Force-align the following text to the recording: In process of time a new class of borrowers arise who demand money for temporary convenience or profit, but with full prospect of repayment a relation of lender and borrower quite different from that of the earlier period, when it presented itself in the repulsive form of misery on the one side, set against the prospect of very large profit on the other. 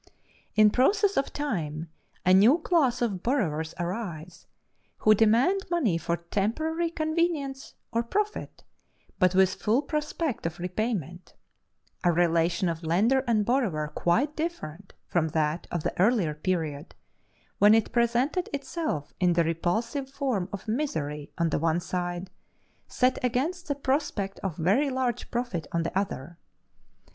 In 0.55 0.71
process 0.71 1.15
of 1.15 1.31
time 1.31 1.87
a 2.25 2.33
new 2.33 2.57
class 2.57 3.03
of 3.03 3.21
borrowers 3.21 3.75
arise 3.79 4.47
who 4.97 5.13
demand 5.13 5.61
money 5.69 5.95
for 5.99 6.17
temporary 6.17 6.89
convenience 6.89 7.75
or 7.93 8.01
profit, 8.01 8.63
but 9.19 9.35
with 9.35 9.53
full 9.53 9.83
prospect 9.83 10.47
of 10.47 10.57
repayment 10.57 11.35
a 12.03 12.11
relation 12.11 12.67
of 12.67 12.81
lender 12.81 13.23
and 13.27 13.45
borrower 13.45 13.89
quite 13.89 14.35
different 14.35 14.93
from 15.05 15.27
that 15.27 15.67
of 15.69 15.83
the 15.83 15.93
earlier 16.01 16.33
period, 16.33 16.95
when 17.59 17.75
it 17.75 17.91
presented 17.93 18.49
itself 18.51 19.13
in 19.19 19.33
the 19.33 19.43
repulsive 19.43 20.09
form 20.09 20.49
of 20.51 20.67
misery 20.67 21.31
on 21.37 21.49
the 21.51 21.59
one 21.59 21.79
side, 21.79 22.31
set 22.87 23.23
against 23.23 23.67
the 23.67 23.75
prospect 23.75 24.39
of 24.39 24.57
very 24.57 24.89
large 24.89 25.29
profit 25.29 25.67
on 25.71 25.83
the 25.83 25.95
other. 25.95 26.39